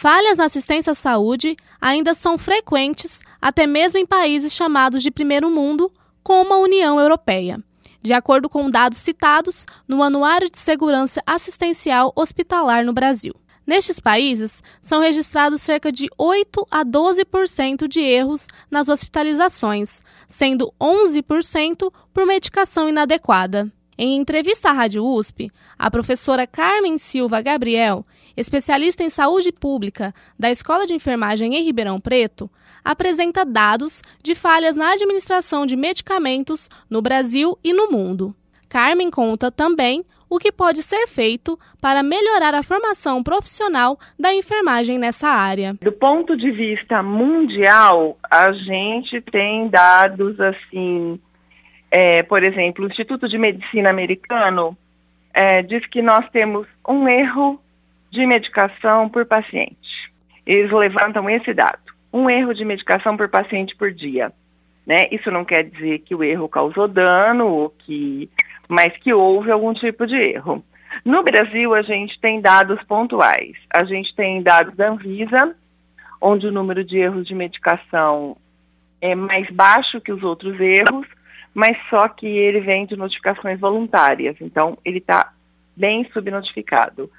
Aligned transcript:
Falhas 0.00 0.38
na 0.38 0.46
assistência 0.46 0.92
à 0.92 0.94
saúde 0.94 1.54
ainda 1.78 2.14
são 2.14 2.38
frequentes, 2.38 3.20
até 3.38 3.66
mesmo 3.66 3.98
em 3.98 4.06
países 4.06 4.54
chamados 4.54 5.02
de 5.02 5.10
primeiro 5.10 5.50
mundo, 5.50 5.92
como 6.22 6.54
a 6.54 6.58
União 6.58 6.98
Europeia. 6.98 7.62
De 8.00 8.14
acordo 8.14 8.48
com 8.48 8.70
dados 8.70 8.96
citados 8.96 9.66
no 9.86 10.02
Anuário 10.02 10.48
de 10.48 10.58
Segurança 10.58 11.22
Assistencial 11.26 12.14
Hospitalar 12.16 12.82
no 12.82 12.94
Brasil. 12.94 13.34
Nestes 13.66 14.00
países, 14.00 14.62
são 14.80 15.02
registrados 15.02 15.60
cerca 15.60 15.92
de 15.92 16.08
8 16.16 16.66
a 16.70 16.82
12% 16.82 17.86
de 17.86 18.00
erros 18.00 18.46
nas 18.70 18.88
hospitalizações, 18.88 20.02
sendo 20.26 20.72
11% 20.80 21.92
por 22.10 22.24
medicação 22.24 22.88
inadequada. 22.88 23.70
Em 23.98 24.16
entrevista 24.16 24.70
à 24.70 24.72
Rádio 24.72 25.04
USP, 25.04 25.52
a 25.78 25.90
professora 25.90 26.46
Carmen 26.46 26.96
Silva 26.96 27.42
Gabriel, 27.42 28.06
especialista 28.36 29.02
em 29.02 29.10
saúde 29.10 29.52
pública 29.52 30.14
da 30.38 30.50
Escola 30.50 30.86
de 30.86 30.94
Enfermagem 30.94 31.54
em 31.54 31.64
Ribeirão 31.64 32.00
Preto, 32.00 32.50
apresenta 32.84 33.44
dados 33.44 34.02
de 34.22 34.34
falhas 34.34 34.76
na 34.76 34.92
administração 34.92 35.66
de 35.66 35.76
medicamentos 35.76 36.68
no 36.88 37.02
Brasil 37.02 37.58
e 37.62 37.72
no 37.72 37.90
mundo. 37.90 38.34
Carmen 38.68 39.10
conta 39.10 39.50
também 39.50 40.00
o 40.28 40.38
que 40.38 40.52
pode 40.52 40.82
ser 40.82 41.08
feito 41.08 41.58
para 41.80 42.02
melhorar 42.02 42.54
a 42.54 42.62
formação 42.62 43.22
profissional 43.22 43.98
da 44.18 44.32
enfermagem 44.32 44.96
nessa 44.96 45.28
área. 45.28 45.74
Do 45.82 45.90
ponto 45.90 46.36
de 46.36 46.52
vista 46.52 47.02
mundial, 47.02 48.16
a 48.30 48.52
gente 48.52 49.20
tem 49.22 49.68
dados 49.68 50.40
assim 50.40 51.20
é, 51.90 52.22
por 52.22 52.44
exemplo, 52.44 52.84
o 52.84 52.88
Instituto 52.88 53.28
de 53.28 53.36
Medicina 53.36 53.90
Americano 53.90 54.76
é, 55.34 55.62
diz 55.62 55.84
que 55.86 56.00
nós 56.00 56.28
temos 56.30 56.66
um 56.88 57.08
erro 57.08 57.60
de 58.10 58.26
medicação 58.26 59.08
por 59.08 59.24
paciente. 59.26 59.76
Eles 60.46 60.70
levantam 60.72 61.28
esse 61.30 61.52
dado: 61.54 61.78
um 62.12 62.28
erro 62.28 62.54
de 62.54 62.64
medicação 62.64 63.16
por 63.16 63.28
paciente 63.28 63.76
por 63.76 63.92
dia. 63.92 64.32
Né? 64.86 65.08
Isso 65.12 65.30
não 65.30 65.44
quer 65.44 65.64
dizer 65.64 66.00
que 66.00 66.14
o 66.14 66.24
erro 66.24 66.48
causou 66.48 66.88
dano, 66.88 67.46
ou 67.46 67.70
que, 67.70 68.28
mas 68.68 68.96
que 68.98 69.12
houve 69.12 69.50
algum 69.50 69.72
tipo 69.74 70.06
de 70.06 70.16
erro. 70.16 70.64
No 71.04 71.22
Brasil, 71.22 71.74
a 71.74 71.82
gente 71.82 72.18
tem 72.20 72.40
dados 72.40 72.82
pontuais. 72.84 73.56
A 73.72 73.84
gente 73.84 74.14
tem 74.16 74.42
dados 74.42 74.74
da 74.74 74.90
Anvisa, 74.90 75.54
onde 76.20 76.46
o 76.46 76.52
número 76.52 76.84
de 76.84 76.98
erros 76.98 77.26
de 77.26 77.34
medicação 77.34 78.36
é 79.00 79.14
mais 79.14 79.48
baixo 79.50 80.00
que 80.00 80.12
os 80.12 80.22
outros 80.22 80.58
erros, 80.60 81.06
mas 81.54 81.76
só 81.88 82.08
que 82.08 82.26
ele 82.26 82.60
vem 82.60 82.86
de 82.86 82.96
notificações 82.96 83.58
voluntárias, 83.58 84.36
então 84.40 84.76
ele 84.84 84.98
está 84.98 85.32
bem 85.76 86.08
subnotificado. 86.12 87.10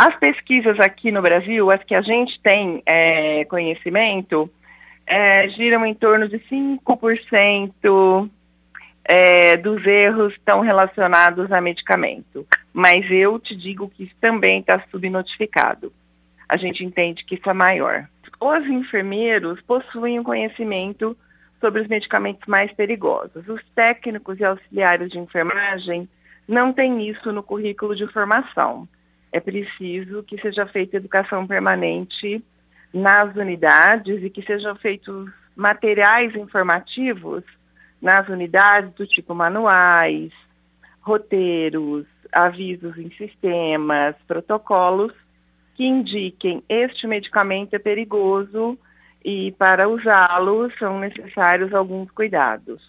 As 0.00 0.14
pesquisas 0.14 0.78
aqui 0.78 1.10
no 1.10 1.20
Brasil, 1.20 1.72
as 1.72 1.82
que 1.82 1.92
a 1.92 2.00
gente 2.00 2.40
tem 2.40 2.80
é, 2.86 3.44
conhecimento, 3.46 4.48
é, 5.04 5.48
giram 5.48 5.84
em 5.84 5.92
torno 5.92 6.28
de 6.28 6.38
5% 6.38 8.30
é, 9.02 9.56
dos 9.56 9.84
erros 9.84 10.32
estão 10.34 10.60
relacionados 10.60 11.50
a 11.50 11.60
medicamento. 11.60 12.46
Mas 12.72 13.10
eu 13.10 13.40
te 13.40 13.56
digo 13.56 13.90
que 13.90 14.04
isso 14.04 14.14
também 14.20 14.60
está 14.60 14.80
subnotificado. 14.88 15.92
A 16.48 16.56
gente 16.56 16.84
entende 16.84 17.24
que 17.24 17.34
isso 17.34 17.50
é 17.50 17.52
maior. 17.52 18.06
Os 18.40 18.66
enfermeiros 18.68 19.60
possuem 19.62 20.20
um 20.20 20.22
conhecimento 20.22 21.16
sobre 21.60 21.80
os 21.80 21.88
medicamentos 21.88 22.46
mais 22.46 22.70
perigosos. 22.70 23.48
Os 23.48 23.64
técnicos 23.74 24.38
e 24.38 24.44
auxiliares 24.44 25.10
de 25.10 25.18
enfermagem 25.18 26.08
não 26.46 26.72
têm 26.72 27.08
isso 27.08 27.32
no 27.32 27.42
currículo 27.42 27.96
de 27.96 28.06
formação. 28.12 28.86
É 29.32 29.40
preciso 29.40 30.22
que 30.22 30.40
seja 30.40 30.66
feita 30.66 30.96
educação 30.96 31.46
permanente 31.46 32.42
nas 32.92 33.34
unidades 33.36 34.22
e 34.22 34.30
que 34.30 34.42
sejam 34.42 34.74
feitos 34.76 35.30
materiais 35.54 36.34
informativos 36.34 37.44
nas 38.00 38.28
unidades 38.28 38.94
do 38.94 39.06
tipo 39.06 39.34
manuais, 39.34 40.32
roteiros, 41.00 42.06
avisos 42.32 42.96
em 42.96 43.10
sistemas, 43.10 44.14
protocolos 44.26 45.12
que 45.74 45.84
indiquem 45.84 46.62
este 46.68 47.06
medicamento 47.06 47.74
é 47.74 47.78
perigoso 47.78 48.78
e 49.24 49.52
para 49.52 49.88
usá-lo 49.88 50.70
são 50.78 50.98
necessários 50.98 51.72
alguns 51.74 52.10
cuidados. 52.10 52.82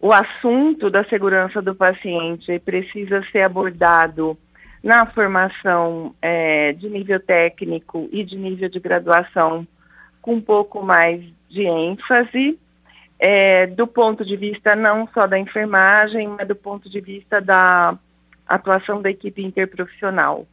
O 0.00 0.12
assunto 0.12 0.90
da 0.90 1.04
segurança 1.04 1.62
do 1.62 1.74
paciente 1.74 2.58
precisa 2.58 3.22
ser 3.30 3.42
abordado 3.42 4.36
na 4.84 5.06
formação 5.06 6.14
é, 6.20 6.74
de 6.74 6.90
nível 6.90 7.18
técnico 7.18 8.06
e 8.12 8.22
de 8.22 8.36
nível 8.36 8.68
de 8.68 8.78
graduação 8.78 9.66
com 10.20 10.34
um 10.34 10.40
pouco 10.42 10.82
mais 10.82 11.24
de 11.48 11.62
ênfase, 11.62 12.58
é, 13.18 13.66
do 13.68 13.86
ponto 13.86 14.22
de 14.26 14.36
vista 14.36 14.76
não 14.76 15.08
só 15.08 15.26
da 15.26 15.38
enfermagem, 15.38 16.28
mas 16.28 16.46
do 16.46 16.54
ponto 16.54 16.90
de 16.90 17.00
vista 17.00 17.40
da 17.40 17.96
atuação 18.46 19.00
da 19.00 19.08
equipe 19.08 19.42
interprofissional 19.42 20.46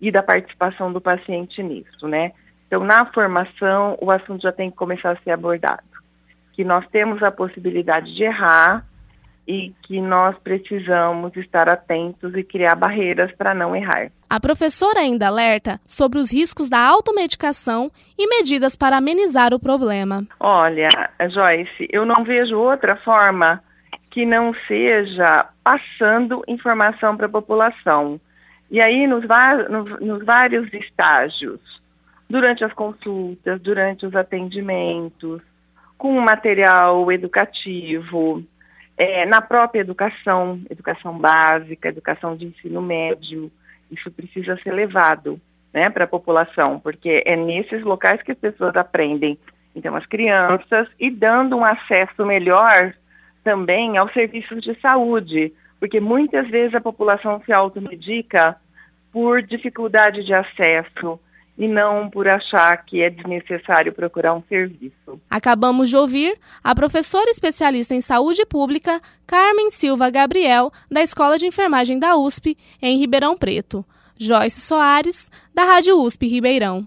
e 0.00 0.12
da 0.12 0.22
participação 0.22 0.92
do 0.92 1.00
paciente 1.00 1.60
nisso, 1.60 2.06
né? 2.06 2.30
Então, 2.68 2.84
na 2.84 3.06
formação, 3.06 3.98
o 4.00 4.12
assunto 4.12 4.42
já 4.42 4.52
tem 4.52 4.70
que 4.70 4.76
começar 4.76 5.10
a 5.10 5.16
ser 5.22 5.32
abordado. 5.32 5.82
Que 6.52 6.62
nós 6.62 6.86
temos 6.88 7.20
a 7.20 7.32
possibilidade 7.32 8.14
de 8.14 8.22
errar 8.22 8.86
e 9.46 9.72
que 9.82 10.00
nós 10.00 10.36
precisamos 10.38 11.36
estar 11.36 11.68
atentos 11.68 12.34
e 12.34 12.44
criar 12.44 12.76
barreiras 12.76 13.32
para 13.32 13.54
não 13.54 13.74
errar. 13.74 14.10
A 14.30 14.40
professora 14.40 15.00
ainda 15.00 15.26
alerta 15.26 15.80
sobre 15.86 16.18
os 16.18 16.32
riscos 16.32 16.70
da 16.70 16.78
automedicação 16.78 17.90
e 18.18 18.26
medidas 18.26 18.76
para 18.76 18.96
amenizar 18.96 19.52
o 19.52 19.60
problema. 19.60 20.24
Olha, 20.38 20.88
Joyce, 21.28 21.88
eu 21.90 22.06
não 22.06 22.24
vejo 22.24 22.56
outra 22.56 22.96
forma 22.96 23.62
que 24.10 24.24
não 24.24 24.54
seja 24.68 25.48
passando 25.64 26.42
informação 26.46 27.16
para 27.16 27.26
a 27.26 27.30
população. 27.30 28.20
E 28.70 28.80
aí, 28.80 29.06
nos, 29.06 29.24
nos 30.00 30.24
vários 30.24 30.72
estágios 30.72 31.60
durante 32.28 32.64
as 32.64 32.72
consultas, 32.72 33.60
durante 33.60 34.06
os 34.06 34.14
atendimentos, 34.14 35.42
com 35.98 36.18
material 36.20 37.12
educativo, 37.12 38.42
é, 38.96 39.26
na 39.26 39.40
própria 39.40 39.80
educação, 39.80 40.60
educação 40.70 41.18
básica, 41.18 41.88
educação 41.88 42.36
de 42.36 42.46
ensino 42.46 42.82
médio, 42.82 43.50
isso 43.90 44.10
precisa 44.10 44.56
ser 44.62 44.72
levado 44.72 45.40
né, 45.72 45.90
para 45.90 46.04
a 46.04 46.08
população, 46.08 46.78
porque 46.78 47.22
é 47.24 47.36
nesses 47.36 47.82
locais 47.82 48.22
que 48.22 48.32
as 48.32 48.38
pessoas 48.38 48.76
aprendem. 48.76 49.38
Então, 49.74 49.96
as 49.96 50.04
crianças, 50.06 50.88
e 51.00 51.10
dando 51.10 51.56
um 51.56 51.64
acesso 51.64 52.26
melhor 52.26 52.94
também 53.42 53.96
aos 53.96 54.12
serviços 54.12 54.62
de 54.62 54.78
saúde, 54.80 55.52
porque 55.80 55.98
muitas 55.98 56.48
vezes 56.48 56.74
a 56.74 56.80
população 56.80 57.42
se 57.44 57.52
automedica 57.52 58.56
por 59.10 59.42
dificuldade 59.42 60.24
de 60.24 60.32
acesso, 60.32 61.18
e 61.56 61.68
não 61.68 62.08
por 62.08 62.26
achar 62.26 62.76
que 62.84 63.02
é 63.02 63.10
desnecessário 63.10 63.92
procurar 63.92 64.34
um 64.34 64.42
serviço. 64.48 65.20
Acabamos 65.28 65.88
de 65.88 65.96
ouvir 65.96 66.38
a 66.62 66.74
professora 66.74 67.30
especialista 67.30 67.94
em 67.94 68.00
saúde 68.00 68.44
pública, 68.46 69.00
Carmen 69.26 69.70
Silva 69.70 70.10
Gabriel, 70.10 70.72
da 70.90 71.02
Escola 71.02 71.38
de 71.38 71.46
Enfermagem 71.46 71.98
da 71.98 72.16
USP, 72.16 72.56
em 72.80 72.98
Ribeirão 72.98 73.36
Preto. 73.36 73.84
Joyce 74.18 74.60
Soares, 74.60 75.30
da 75.54 75.64
Rádio 75.64 76.00
USP 76.00 76.28
Ribeirão. 76.28 76.86